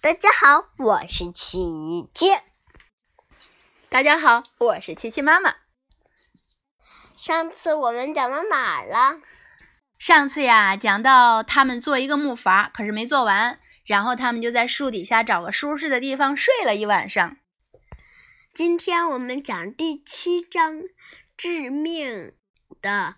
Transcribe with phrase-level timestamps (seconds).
[0.00, 2.26] 大家好，我是琪琪。
[3.88, 5.56] 大家好，我是琪琪妈妈。
[7.16, 9.20] 上次我们讲到哪儿了？
[9.98, 17.36] 上次呀，讲到他们做一个木筏，可是没做完，然后他们就在树底下找个舒适的地方睡了一晚上。
[18.54, 20.80] 今天我们讲第七章
[21.36, 22.32] 致命
[22.80, 23.16] 的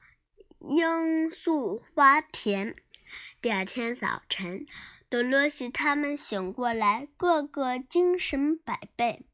[0.58, 2.74] 罂粟花田。
[3.42, 4.64] 第二天早晨，
[5.10, 9.26] 多罗西他们醒过来，个个精神百倍。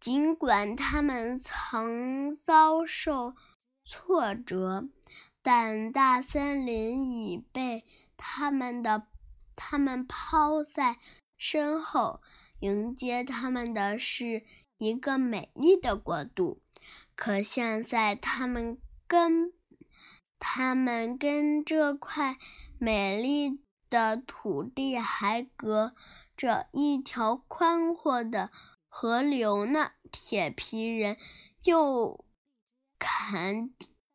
[0.00, 3.36] 尽管他们曾遭受
[3.84, 4.88] 挫折，
[5.42, 7.84] 但大森林已被
[8.16, 9.06] 他们的
[9.54, 10.98] 他们抛在
[11.36, 12.20] 身后，
[12.58, 14.42] 迎接他们的是
[14.76, 16.60] 一个美丽的国度。
[17.14, 19.52] 可现在，他们跟
[20.40, 22.38] 他们跟这块
[22.78, 25.94] 美丽的土地还隔
[26.36, 28.50] 着一条宽阔的。
[28.90, 29.92] 河流呢？
[30.10, 31.18] 铁皮人
[31.62, 32.24] 又
[32.98, 33.70] 砍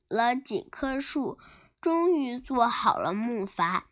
[0.09, 1.37] 了几棵树，
[1.79, 3.83] 终于做好了木筏。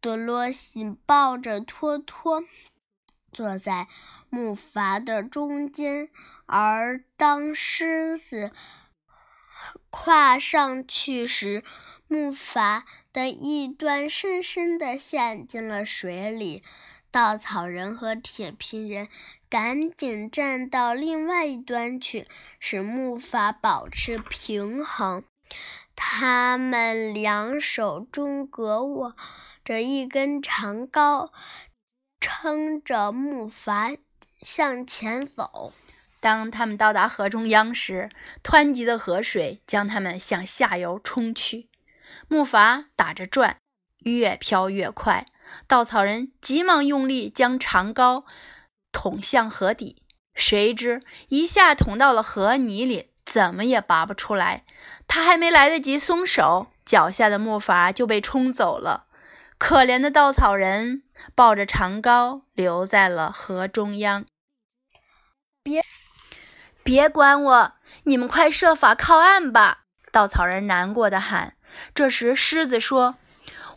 [0.00, 2.42] 多罗西抱着托托
[3.32, 3.86] 坐在
[4.28, 6.10] 木筏的中间，
[6.46, 8.50] 而当狮子
[9.88, 11.64] 跨上去时，
[12.12, 12.82] 木筏
[13.12, 16.62] 的一端深深地陷进了水里。
[17.10, 19.08] 稻草人和铁皮人。
[19.52, 22.26] 赶紧站到另外一端去，
[22.58, 25.24] 使木筏保持平衡。
[25.94, 29.14] 他们两手中各握
[29.62, 31.28] 着一根长篙，
[32.18, 33.98] 撑着木筏
[34.40, 35.74] 向前走。
[36.18, 38.08] 当他们到达河中央时，
[38.42, 41.68] 湍急的河水将他们向下游冲去。
[42.28, 43.58] 木筏打着转，
[43.98, 45.26] 越飘越快。
[45.66, 48.24] 稻草人急忙用力将长篙。
[48.92, 50.02] 捅向河底，
[50.34, 54.64] 谁知一下捅到了河泥里，怎么也拔不出来。
[55.08, 59.06] 他还没来得及松手，脚下的木筏就被冲走了。
[59.56, 64.26] 可怜的稻草人抱着长篙留在了河中央。
[65.62, 65.82] 别，
[66.82, 67.72] 别管我，
[68.02, 69.84] 你们快设法靠岸吧！
[70.10, 71.56] 稻草人难过的喊。
[71.94, 73.16] 这时，狮子说。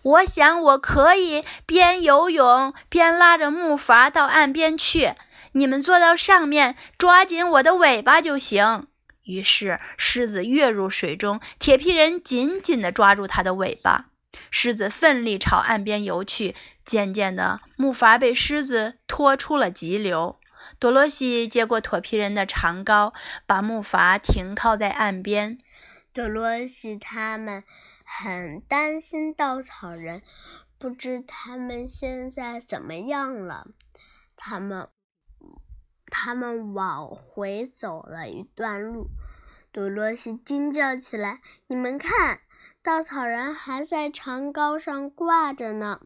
[0.04, 5.14] 我想我可以边游泳边拉着木筏到岸边去，
[5.54, 8.86] 你们坐到上面，抓紧我的尾巴就行。
[9.24, 14.06] 于是狮子跃入水中，铁皮人紧紧地抓住它的尾巴。
[14.52, 20.38] 狮子奋力朝岸边游去，渐渐的，木筏被狮子拖出了急流。
[20.78, 23.14] 多罗西接过铁皮人的长篙，
[23.48, 25.58] 把木筏停靠在岸边。
[26.16, 27.64] 多罗西他们。
[28.08, 30.22] 很担心稻草人，
[30.78, 33.68] 不知他们现在怎么样了。
[34.38, 34.90] 他们，
[36.06, 39.10] 他们往回走了一段路，
[39.72, 42.42] 多罗西惊叫起来：“你们看，
[42.84, 46.00] 稻草人还在长篙上挂着呢！”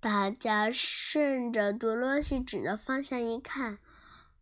[0.00, 3.78] 大家顺着多罗西指的方向一看，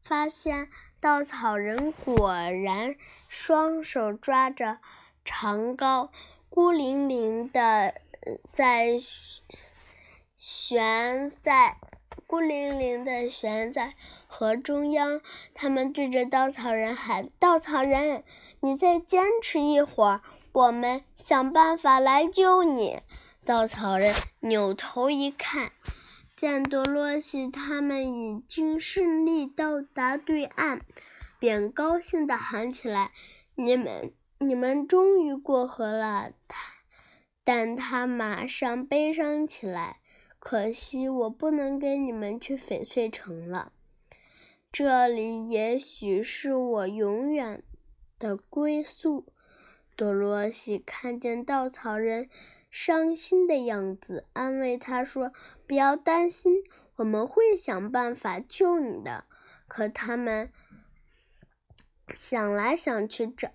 [0.03, 0.69] 发现
[1.05, 2.97] 稻草人果然
[3.29, 4.79] 双手抓着
[5.23, 6.09] 长篙。
[6.49, 7.93] 孤零零的
[8.51, 8.99] 在
[10.39, 11.77] 悬在
[12.27, 13.93] 孤零零的悬在
[14.27, 15.21] 河中央，
[15.53, 18.25] 他们对着稻草人喊：“稻草人，
[18.61, 20.23] 你再坚持一会儿，
[20.53, 23.03] 我们想办法来救你。”
[23.45, 25.71] 稻草人扭头一看，
[26.45, 30.83] 见多罗西他们已经顺利到达对岸，
[31.39, 33.13] 便高兴地喊起来
[33.57, 36.75] ：“你们！”你们终于过河了，他，
[37.45, 40.01] 但他马上悲伤起来。
[40.39, 43.73] 可惜我不能跟你们去翡翠城了，
[44.71, 47.63] 这里也许是我永远
[48.19, 49.33] 的归宿。
[49.97, 52.29] 多罗西看见稻草人
[52.77, 55.33] 伤心的样子，安慰他说
[55.69, 56.65] ：“不要担心，
[56.97, 59.27] 我们会想办法救你的。”
[59.69, 60.51] 可他们
[62.17, 63.51] 想来想去找。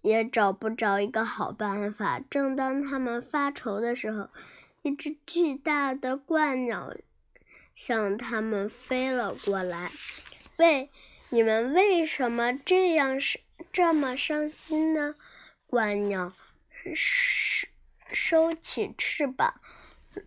[0.00, 2.20] 也找不着一个好办法。
[2.20, 4.28] 正当他们发愁的时候，
[4.82, 6.94] 一只巨大的鹳鸟
[7.74, 9.90] 向他们飞了过来。
[10.56, 10.90] 喂，
[11.30, 13.40] 你们为什么这样是
[13.72, 15.14] 这么伤心呢？
[15.68, 16.32] 鹳鸟
[16.70, 17.68] 是
[18.12, 19.60] 收起翅膀，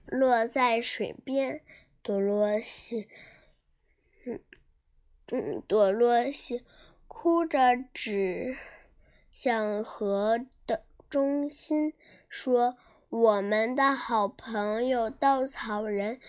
[0.06, 1.62] 落在水边。
[2.04, 3.08] 多罗西，
[4.26, 4.40] 嗯
[5.32, 6.66] 嗯，多罗西
[7.08, 8.58] 哭着指。
[9.32, 11.94] 向河的中心
[12.28, 12.76] 说
[13.10, 16.20] ：“我们的好朋友稻草人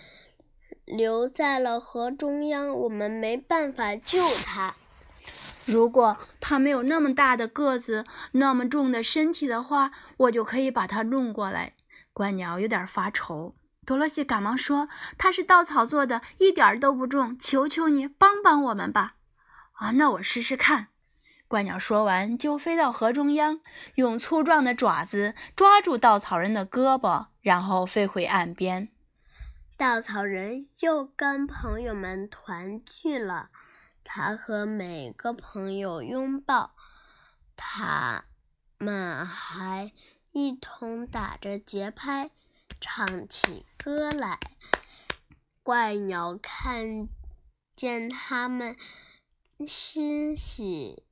[0.84, 4.76] 留在了河中央，我们没办法救他。
[5.64, 11.74] 如果他没有那么大的个子、那么重的身体的话，我就可以把他弄过来。
[12.12, 13.54] 观鸟有点发愁。
[13.84, 14.88] 多罗西赶忙说
[15.18, 19.14] ：“它是稻草做的，一点都不重，求求你帮帮我们吧！”
[19.74, 20.88] 啊，那我试试看。
[21.48, 23.60] 怪鸟说完，就飞到河中央，
[23.96, 28.88] 用粗壮的爪子抓住稻草人的胳膊，然后飞回岸边。
[29.76, 33.48] 稻草人又跟朋友们团聚了。
[34.04, 36.74] 他和每个朋友拥抱，
[37.56, 38.24] 他
[38.78, 39.92] 们还
[40.32, 42.30] 一同打着节拍，
[42.80, 44.38] 唱起歌来。
[45.62, 47.08] 怪鸟看
[47.76, 48.76] 见他们
[49.66, 51.04] 欣喜，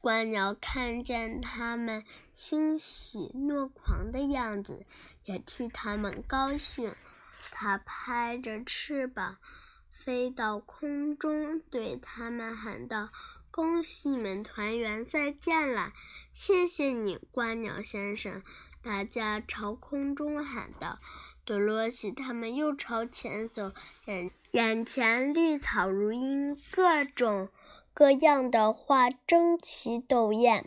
[0.00, 2.04] 怪鸟看见他们
[2.34, 4.86] 欣喜若狂的样子，
[5.24, 6.94] 也替他们高兴。
[7.50, 9.38] 它拍着翅膀。
[10.04, 13.10] 飞到空中，对他们喊道
[13.52, 15.92] ：“恭喜你们团圆，再见了！
[16.32, 18.42] 谢谢你，观鸟先生！”
[18.82, 20.98] 大家朝空中喊道。
[21.44, 23.72] 多罗西他们又朝前走，
[24.06, 27.48] 眼眼前绿草如茵，各种
[27.92, 30.66] 各样的花争奇斗艳，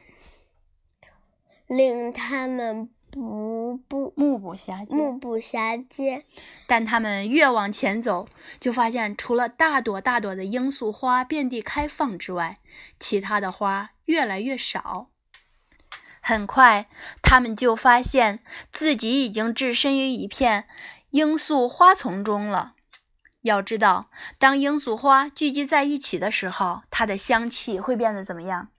[1.67, 2.89] 令他们。
[3.13, 4.95] 不不，目不暇接。
[4.95, 6.25] 目不暇接。
[6.65, 8.27] 但他们越往前走，
[8.59, 12.57] 就发现除了大朵大朵的罂粟花遍地开放之外，
[12.99, 15.11] 其他的花越来越少。
[16.21, 16.89] 很快，
[17.21, 20.65] 他们就发现自己已经置身于一片
[21.11, 22.73] 罂粟花丛中了。
[23.41, 24.09] 要知道，
[24.39, 28.69] 当罂粟花聚集在一起的时候，它的香气会变得怎么样？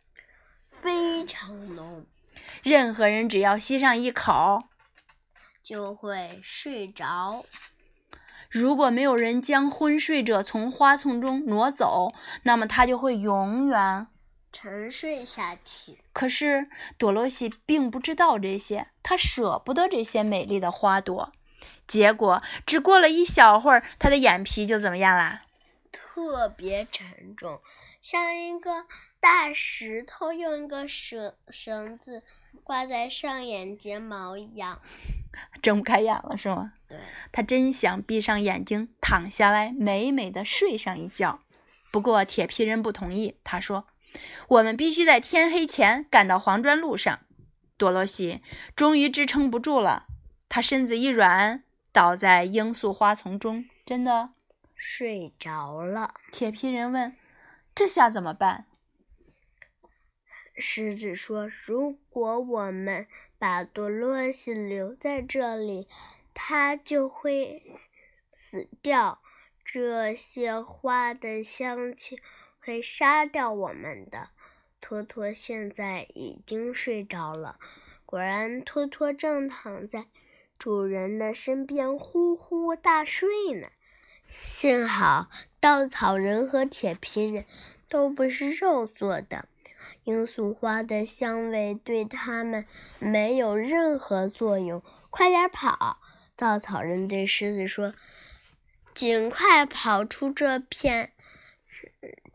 [0.66, 2.06] 非常浓。
[2.62, 4.64] 任何人只要吸上一口，
[5.62, 7.44] 就会睡着。
[8.50, 12.12] 如果没有人将昏睡者从花丛中挪走，
[12.44, 14.06] 那么他就会永远
[14.52, 15.99] 沉睡下去。
[16.12, 21.32] 可是多罗西并不知道这些，他舍不得这些美丽的花朵。
[21.87, 25.43] 结果只过了一小会儿，他的眼皮就怎么样啦？
[25.90, 27.61] 特别沉重，
[28.04, 28.84] 像一个。
[29.18, 32.22] 大石头用一个绳绳子
[32.62, 34.82] 挂在上眼睫毛一样，
[35.62, 36.74] 睁不开眼了是吗？
[36.86, 36.98] 对，
[37.32, 41.40] 他真想闭上眼睛躺下来美美的睡上一觉。
[41.90, 43.86] 不过铁皮人不同意，他说
[44.48, 47.20] ：“我们必须在天黑前赶到黄砖路上。”
[47.78, 48.42] 多罗西
[48.76, 50.04] 终于支撑不住了，
[50.50, 54.34] 他身子一软，倒在罂粟花丛中，真的
[54.74, 56.12] 睡着了。
[56.30, 57.16] 铁皮人问
[57.75, 58.67] ：“这下怎么办？”
[60.56, 65.88] 狮子说：“如果我们把多萝西留在这里，
[66.32, 67.81] 它就会
[68.31, 69.21] 死掉。
[69.65, 72.21] 这些花的香气
[72.61, 74.31] 会杀掉我们的。”
[74.81, 77.59] 托托现在已经睡着了。
[78.06, 80.06] 果然，托托正躺在
[80.59, 83.69] 主人的身边呼呼大睡呢。
[84.29, 85.31] 幸好，
[85.64, 87.46] 稻草人和铁皮人
[87.88, 89.46] 都不是肉做的。
[90.05, 92.66] 罂粟花的香味对他们
[92.99, 94.82] 没有任何作用。
[95.08, 95.96] 快点跑！
[96.37, 97.94] 稻草人对狮子说
[98.93, 101.12] ：“尽快跑出这片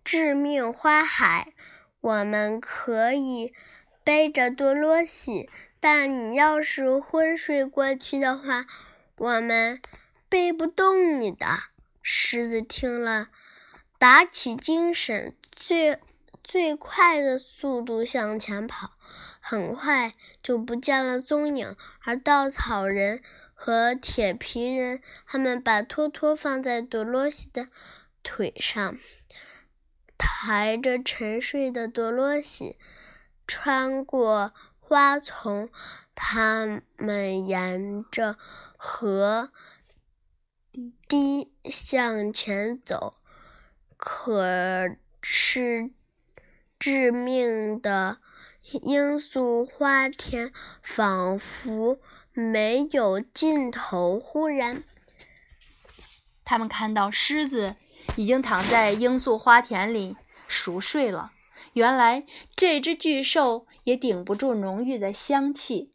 [0.03, 1.53] 致命花海！
[2.01, 3.53] 我们可以
[4.03, 8.65] 背着多罗西，但你要是昏睡过去的话，
[9.17, 9.79] 我们
[10.29, 11.45] 背不动你的。”
[12.01, 13.29] 狮子听了，
[13.97, 15.99] 打起精神，最。
[16.41, 18.93] 最快的速度向前跑，
[19.39, 21.75] 很快就不见了踪影。
[22.03, 23.21] 而稻草人
[23.53, 27.67] 和铁皮人，他们把托托放在多罗西的
[28.23, 28.97] 腿上，
[30.17, 32.79] 抬着沉睡的多罗西，
[33.45, 35.69] 穿过花丛，
[36.15, 38.39] 他们沿着
[38.75, 39.51] 河
[41.07, 43.15] 低向前走。
[43.97, 45.91] 可是。
[46.79, 48.19] 致命的
[48.61, 51.99] 罂粟花田仿佛
[52.31, 54.17] 没有尽头。
[54.17, 54.85] 忽然，
[56.45, 57.75] 他们看到狮子
[58.15, 60.15] 已经躺在罂粟花田里
[60.47, 61.33] 熟睡了。
[61.73, 65.91] 原来，这只巨兽也顶不住浓郁的香气，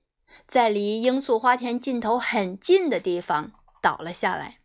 [0.47, 4.59] 在离罂粟花田尽头很近的地方倒了下来。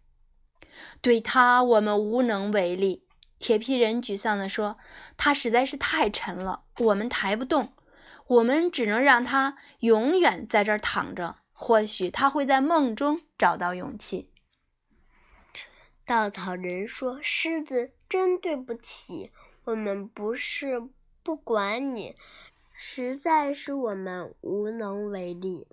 [1.01, 3.05] 对他，我们无能为力。
[3.39, 4.77] 铁皮人沮丧地说
[5.15, 7.73] ：“它实在是太沉了，我们抬不动。
[8.27, 11.37] 我们只能让它永远在这儿躺着。
[11.53, 14.29] 或许它会在梦中找到勇气。”
[16.05, 19.31] 稻草人说：“狮子，真对不起，
[19.63, 20.81] 我们不是
[21.23, 22.15] 不管你，
[22.73, 25.67] 实在是我们无能为力。”